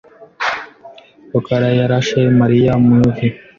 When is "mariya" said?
2.39-2.73